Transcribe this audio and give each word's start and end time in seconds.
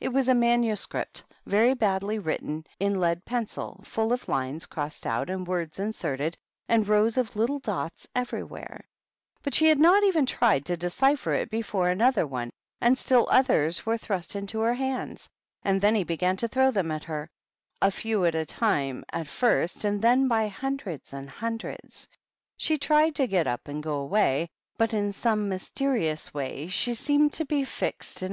It 0.00 0.10
was 0.10 0.28
a 0.28 0.36
manuscript 0.36 1.24
very 1.46 1.74
badly 1.74 2.20
written 2.20 2.64
in 2.78 3.00
lead 3.00 3.24
pencil, 3.24 3.80
full 3.84 4.12
of 4.12 4.28
lines 4.28 4.66
crossed 4.66 5.04
out, 5.04 5.28
and 5.28 5.48
words 5.48 5.80
in 5.80 5.90
serted, 5.90 6.36
and 6.68 6.86
rows 6.86 7.18
of 7.18 7.34
little 7.34 7.58
dots 7.58 8.06
everywhere; 8.14 8.84
but 9.42 9.52
she 9.52 9.66
had 9.68 9.80
not 9.80 10.04
even 10.04 10.26
tried 10.26 10.64
to 10.66 10.76
decipher 10.76 11.32
it 11.32 11.50
before 11.50 11.88
an 11.88 12.00
other 12.00 12.24
one, 12.24 12.50
and 12.80 12.96
still 12.96 13.26
others, 13.32 13.84
were 13.84 13.98
thrust 13.98 14.36
into 14.36 14.60
her 14.60 14.74
hands; 14.74 15.28
and 15.64 15.80
then 15.80 15.96
he 15.96 16.04
began 16.04 16.36
to 16.36 16.46
throw 16.46 16.70
them 16.70 16.92
at 16.92 17.02
her, 17.02 17.28
a 17.82 17.90
few 17.90 18.24
at 18.26 18.36
a 18.36 18.46
time 18.46 19.04
at 19.12 19.26
first, 19.26 19.84
and 19.84 20.00
then 20.00 20.28
by 20.28 20.46
hundreds 20.46 21.12
and 21.12 21.28
hundreds. 21.28 22.06
She 22.56 22.78
tried 22.78 23.16
to 23.16 23.26
get 23.26 23.48
up 23.48 23.66
and 23.66 23.82
go 23.82 23.94
away, 23.96 24.50
but 24.78 24.94
in 24.94 25.10
some 25.10 25.48
mysterious 25.48 26.32
way 26.32 26.68
she 26.68 26.94
seemed 26.94 27.32
to 27.32 27.44
be 27.44 27.64
fixed 27.64 28.22
in 28.22 28.28
THE 28.28 28.28
BI8HOP8. 28.28 28.32